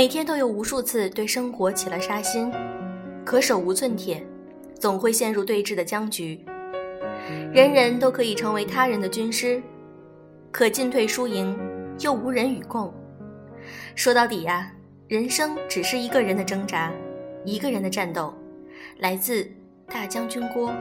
[0.00, 2.50] 每天都有无数次对生活起了杀心，
[3.22, 4.26] 可手无寸铁，
[4.78, 6.42] 总会陷入对峙的僵局。
[7.52, 9.62] 人人都可以成为他人的军师，
[10.50, 11.54] 可进退输赢
[11.98, 12.90] 又无人与共。
[13.94, 14.72] 说到底呀，
[15.06, 16.90] 人生只是一个人的挣扎，
[17.44, 18.32] 一个人的战斗。
[19.00, 19.46] 来自
[19.86, 20.72] 大将军郭。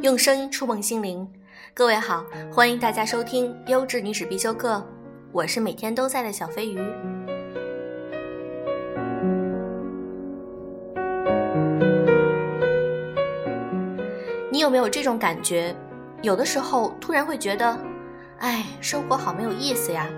[0.00, 1.28] 用声音触碰心灵，
[1.74, 4.80] 各位好，欢迎大家收听优质女史必修课，
[5.32, 6.78] 我是每天都在的小飞鱼。
[14.52, 15.74] 你有没有这种感觉？
[16.22, 17.76] 有的时候突然会觉得，
[18.38, 20.08] 哎，生活好没有意思呀。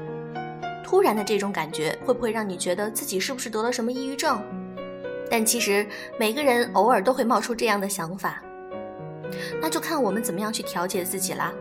[0.85, 4.43] 突然的这种感觉，会不会让你觉得自己是不是得了什么抑郁症？
[5.31, 5.87] 但其实
[6.19, 8.43] 每个人偶尔都会冒出这样的想法。
[9.61, 11.53] 那就看我们怎么样去调节自己啦。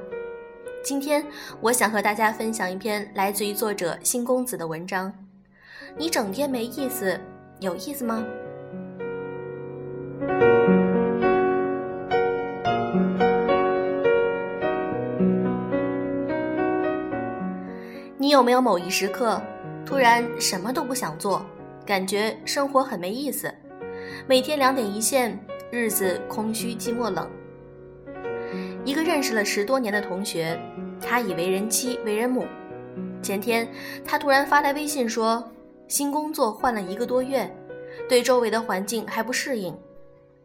[0.84, 1.26] 今天
[1.60, 5.14] 我想和大家分享一篇来自于作者新公子的文章。
[5.98, 7.20] 你整天没意思，
[7.60, 8.24] 有意思吗？
[18.18, 19.42] 你有没有某一时刻，
[19.86, 21.44] 突然什么都不想做，
[21.86, 23.52] 感觉生活很没意思，
[24.28, 25.38] 每天两点一线，
[25.72, 27.28] 日子空虚寂寞冷。
[28.86, 30.60] 一个认识了十多年的同学，
[31.02, 32.46] 他已为人妻为人母。
[33.22, 33.70] 前天，
[34.06, 35.44] 他突然发来微信说，
[35.88, 37.54] 新工作换了一个多月，
[38.08, 39.78] 对周围的环境还不适应，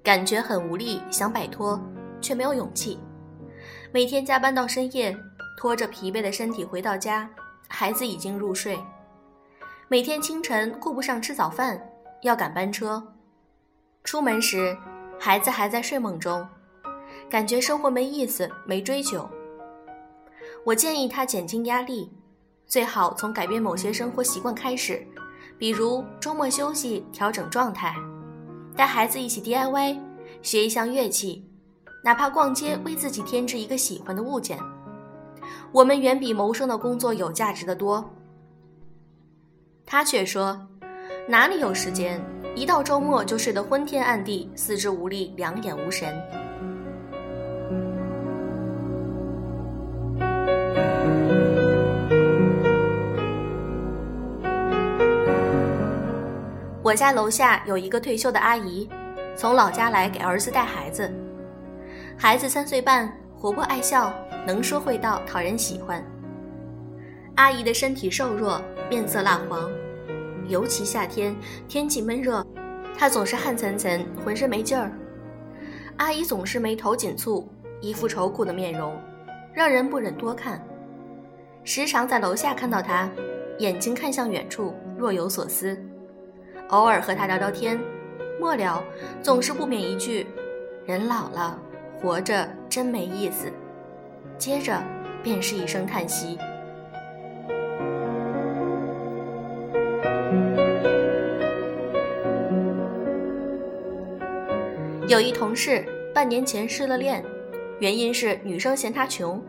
[0.03, 1.81] 感觉很无力，想摆脱，
[2.21, 2.99] 却没有勇气。
[3.93, 5.17] 每天加班到深夜，
[5.57, 7.31] 拖着疲惫的身体回到家，
[7.69, 8.77] 孩子已经入睡。
[9.89, 11.81] 每天清晨顾不上吃早饭，
[12.23, 13.03] 要赶班车。
[14.03, 14.77] 出门时，
[15.19, 16.47] 孩子还在睡梦中。
[17.31, 19.29] 感觉生活没意思，没追求。
[20.65, 22.11] 我建议他减轻压力，
[22.67, 25.07] 最好从改变某些生活习惯开始，
[25.59, 27.95] 比如周末休息，调整状态，
[28.77, 29.99] 带孩子一起 DIY，
[30.43, 31.45] 学一项乐器，
[32.03, 34.59] 哪怕逛街为自己添置一个喜欢的物件。
[35.73, 38.09] 我们远比谋生的工作有价值的多。
[39.85, 40.59] 他却说，
[41.29, 42.25] 哪里有时间？
[42.57, 46.17] 一到周末就睡得昏天暗地，四肢无力，两眼无神。
[56.95, 58.89] 我家楼下有一个退休的阿姨，
[59.35, 61.13] 从老家来给儿子带孩子。
[62.17, 64.15] 孩子三岁半，活泼爱笑，
[64.47, 66.01] 能说会道，讨人喜欢。
[67.35, 69.69] 阿姨的身体瘦弱，面色蜡黄，
[70.47, 71.35] 尤其夏天
[71.67, 72.47] 天气闷热，
[72.97, 74.93] 她总是汗涔涔，浑身没劲儿。
[75.97, 77.45] 阿姨总是眉头紧蹙，
[77.81, 78.97] 一副愁苦的面容，
[79.53, 80.65] 让人不忍多看。
[81.65, 83.11] 时常在楼下看到她，
[83.59, 85.77] 眼睛看向远处，若有所思。
[86.75, 87.79] 偶尔和他聊聊天，
[88.41, 88.83] 末了
[89.23, 90.27] 总是不免一句
[90.85, 91.57] ：“人老了，
[91.97, 93.47] 活着真没意思。”
[94.37, 94.83] 接着
[95.23, 96.37] 便是一声叹息。
[105.07, 107.25] 有一同事半年前失了恋，
[107.79, 109.41] 原因是女生嫌他穷。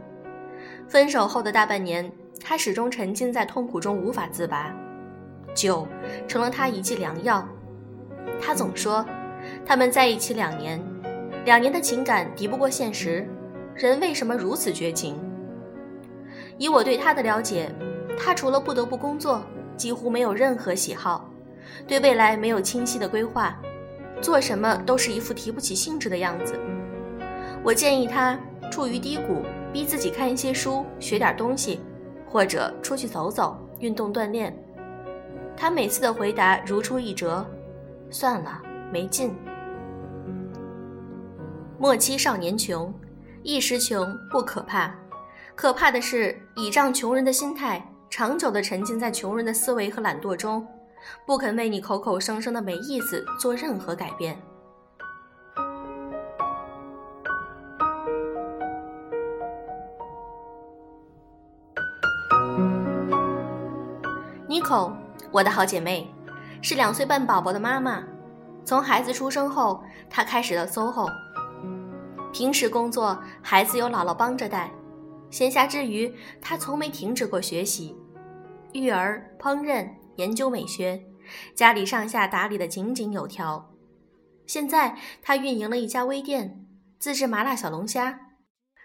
[0.88, 2.08] 分手后的大半年，
[2.44, 4.72] 他始终沉浸在痛苦中无法自拔。
[5.56, 5.88] 酒
[6.28, 7.48] 成了他一剂良药。
[8.40, 9.04] 他总说，
[9.66, 10.80] 他们在一起两年，
[11.46, 13.28] 两年的情感敌不过现实，
[13.74, 15.18] 人为什么如此绝情？
[16.58, 17.74] 以我对他的了解，
[18.20, 19.42] 他除了不得不工作，
[19.78, 21.30] 几乎没有任何喜好，
[21.88, 23.58] 对未来没有清晰的规划，
[24.22, 26.60] 做什么都是一副提不起兴致的样子。
[27.64, 28.40] 我建议他
[28.72, 29.44] 处于低谷，
[29.74, 31.82] 逼自己看一些书，学点东西，
[32.28, 34.56] 或者出去走走，运动锻炼。
[35.58, 37.46] 他每次的回答如出一辙，
[38.12, 38.62] 算了，
[38.92, 39.36] 没劲。
[41.80, 42.94] 莫欺少年穷，
[43.42, 44.94] 一时穷不可怕，
[45.56, 50.66] 可怕的是倚仗穷人的心态，长久的沉浸在穷人的思维和懒惰中，
[51.26, 54.38] 不肯为你口口声声的没意思做任何改变。
[64.48, 65.05] 妮可。
[65.32, 66.08] 我的好姐妹，
[66.62, 68.04] 是两岁半宝宝的妈妈。
[68.64, 71.12] 从孩子出生后，她开始了 SOHO。
[72.34, 74.70] 平时工作，孩子有姥姥帮着带；
[75.30, 77.96] 闲暇之余，她从没停止过学习，
[78.74, 81.02] 育儿、烹饪、研究美学，
[81.56, 83.72] 家里上下打理得井井有条。
[84.48, 86.66] 现在他运营了一家微店，
[87.00, 88.20] 自制麻辣小龙虾，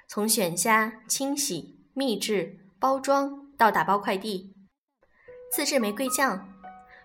[0.09, 4.55] 从选虾、清洗、秘制、包装到打包快递，
[5.53, 6.49] 自制玫瑰酱，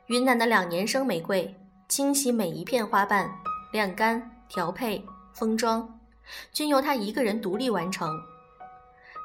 [0.06, 1.52] 云南的两年生玫瑰，
[1.88, 3.28] 清洗每一片花瓣，
[3.72, 5.04] 晾干、调配、
[5.34, 6.00] 封装，
[6.54, 8.16] 均由他一个人独立完成。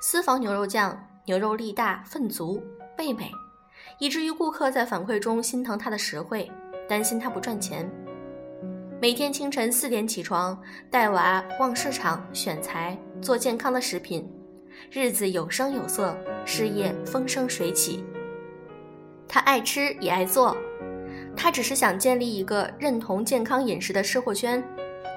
[0.00, 2.62] 私房牛肉酱，牛肉粒大、分足、
[2.96, 3.30] 倍美。
[3.98, 6.50] 以至于顾客在反馈中心疼他的实惠，
[6.88, 7.86] 担心他不赚钱。
[9.02, 10.58] 每天清晨四点起床，
[10.90, 14.26] 带娃逛市场选材，做健康的食品，
[14.90, 16.16] 日子有声有色，
[16.46, 18.02] 事业风生水起。
[19.32, 20.56] 他爱吃也爱做，
[21.36, 24.60] 他只是想建立一个认同健康饮食的吃货圈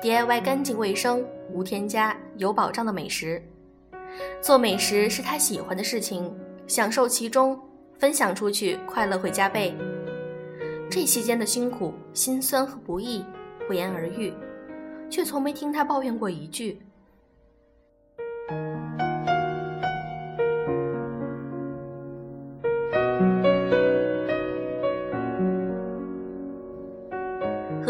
[0.03, 3.41] ，DIY 干净卫生、无添加、有保障的美食。
[4.39, 6.31] 做美食是他喜欢的事情，
[6.67, 7.59] 享受其中。
[7.97, 9.73] 分享出去，快乐会加倍。
[10.91, 13.25] 这期间的辛苦、辛酸和不易
[13.65, 14.31] 不言而喻，
[15.09, 16.79] 却从没听他抱怨过一句。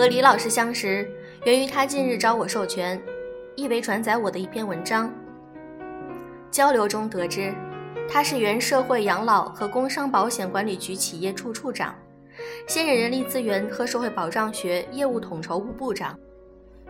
[0.03, 1.09] 和李老师相识，
[1.45, 3.01] 源于他近日找我授权，
[3.55, 5.09] 意为转载我的一篇文章。
[6.51, 7.53] 交流中得知。
[8.09, 11.95] 他是原社会养老和工伤保险管理局企业处处长，
[12.67, 16.19] 现任人力资源和社会保障学业务统筹部部长。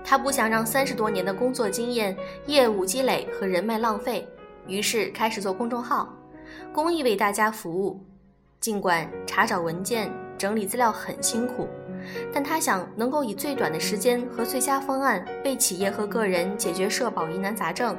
[0.04, 2.18] 他不想让三十多年的工作经验、
[2.48, 4.28] 业务积累和人脉浪费，
[4.66, 6.12] 于是开始做公众号，
[6.74, 8.04] 公益为大家服务。
[8.60, 11.68] 尽管查找文件、整理资料很辛苦，
[12.34, 17.96] 但他想能够以最短的时间和最佳方案为企业和个人解决社保疑难杂症。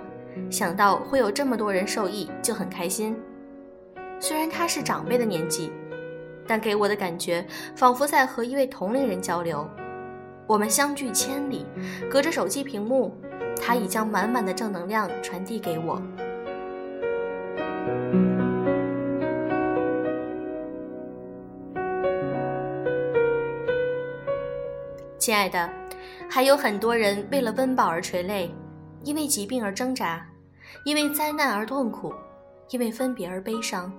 [0.50, 3.16] 想到会有这么多人受益，就很开心。
[4.18, 5.70] 虽然他是长辈的年纪，
[6.46, 7.46] 但给我的感觉
[7.76, 9.68] 仿佛在和一位同龄人交流。
[10.46, 11.64] 我们相距千里，
[12.10, 13.16] 隔着手机屏幕，
[13.60, 16.02] 他已将满满的正能量传递给我。
[25.24, 25.70] 亲爱的，
[26.28, 28.54] 还有很多人为了温饱而垂泪。
[29.04, 30.22] 因为疾病而挣扎，
[30.84, 32.12] 因为灾难而痛苦，
[32.68, 33.90] 因为分别而悲伤。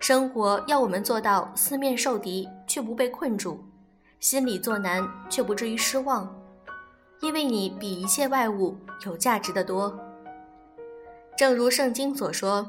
[0.00, 3.64] 生活要我们做到四面受敌却不被困住，
[4.18, 6.28] 心里作难却不至于失望，
[7.20, 8.76] 因为你比一切外物
[9.06, 9.96] 有价值的多。
[11.36, 12.68] 正如圣经所说：“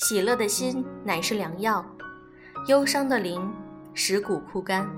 [0.00, 1.84] 喜乐的心乃是良药，
[2.68, 3.54] 忧伤的灵
[3.92, 4.88] 使骨枯干。”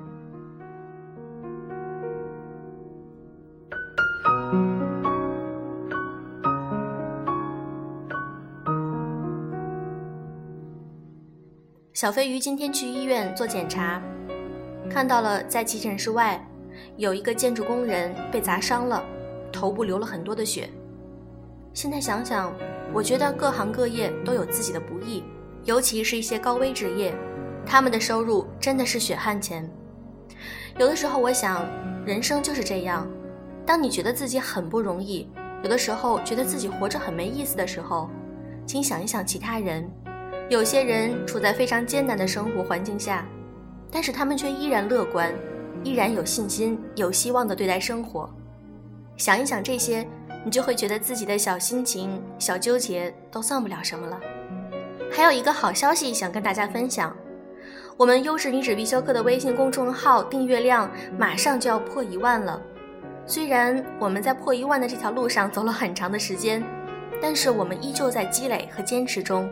[12.01, 14.01] 小飞鱼今天去医院做检查，
[14.89, 16.43] 看到了在急诊室外
[16.97, 19.05] 有一个建筑工人被砸伤了，
[19.53, 20.71] 头部流了很多的血。
[21.75, 22.51] 现在想想，
[22.91, 25.23] 我觉得各行各业都有自己的不易，
[25.65, 27.15] 尤其是一些高危职业，
[27.67, 29.71] 他们的收入真的是血汗钱。
[30.79, 31.67] 有的时候我想，
[32.07, 33.07] 人生就是这样，
[33.67, 35.29] 当你觉得自己很不容易，
[35.63, 38.09] 有的时候觉得自己活着很没意思的时候，
[38.65, 39.87] 请想一想其他人。
[40.51, 43.25] 有些人处在非常艰难的生活环境下，
[43.89, 45.33] 但是他们却依然乐观，
[45.85, 48.29] 依然有信心、有希望地对待生活。
[49.17, 50.05] 想一想这些，
[50.45, 54.19] 你就会觉得自己的小心情、小纠结都算不了什么了。
[55.09, 57.17] 还有一个好消息想跟大家分享：
[57.97, 62.61] 我们优质女子必修课的微信公众号订阅量马上就要破一万了。
[63.25, 66.61] 虽然我们在破一万的这条路上走了很长的时间，
[67.23, 69.49] 但是我们依旧在积累和坚持中。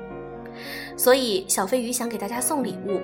[0.96, 3.00] 所以，小飞鱼想给大家送礼物。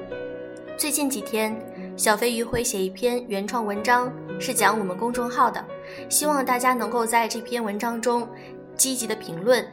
[0.77, 1.57] 最近几天，
[1.97, 5.65] 小飞鱼会写一篇原创文章，是讲我们公众号的。
[6.09, 8.29] 希望大家能够在这篇文章中
[8.75, 9.65] 积极的评论，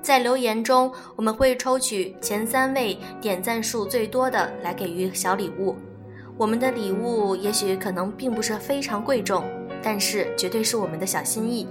[0.00, 5.74] 在留言中，我们会抽取前三位点赞数最多的来给予小礼物。
[6.36, 9.44] 我们的礼物也许可能并不是非常贵重，
[9.82, 11.66] 但是绝对是我们的小心意。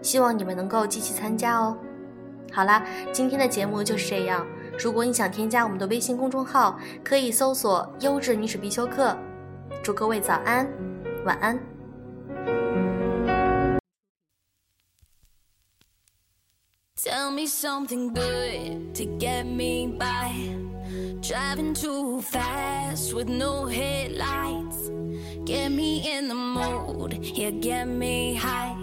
[0.00, 1.76] 希望你们能够积极参加哦。
[2.50, 4.46] 好啦，今天的节目就是这样。
[4.78, 9.16] 如果你想添加我们的微信公众号，可以搜索“优质女史必修课”。
[9.82, 10.70] 祝各位早安，
[11.24, 11.58] 晚安。
[16.96, 20.30] Tell me something good to get me by.
[21.22, 24.90] Driving too fast with no headlights.
[25.44, 28.76] Get me in the mood, yeah, get me high.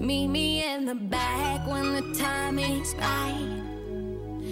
[0.00, 3.73] Meet me in the back when the time is right.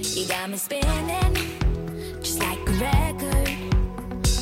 [0.05, 1.35] You got me spinning,
[2.21, 3.49] just like a record.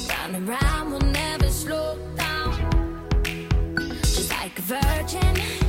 [0.09, 3.05] Round and round, We'll never slow down.
[4.02, 5.60] Just like a virgin.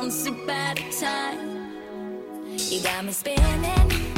[0.00, 1.72] One sip at a time.
[2.56, 4.09] You got me spinning.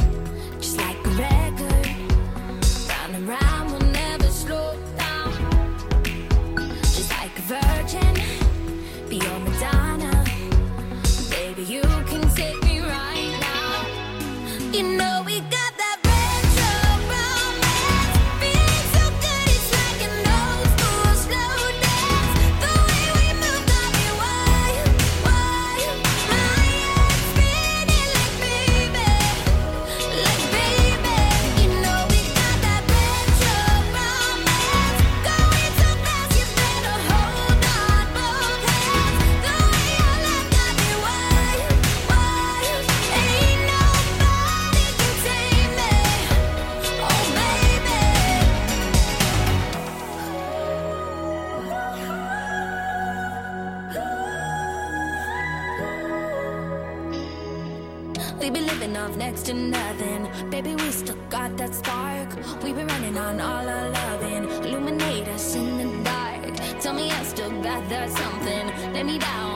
[59.25, 60.21] next to nothing.
[60.49, 62.29] Baby, we still got that spark.
[62.61, 64.43] We've been running on all our loving.
[64.65, 66.53] Illuminate us in the dark.
[66.81, 68.65] Tell me I still got that something.
[68.93, 69.52] Let me down.